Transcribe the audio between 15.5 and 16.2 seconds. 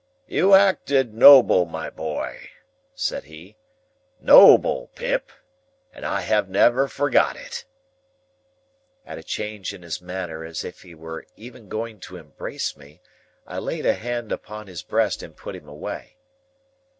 him away.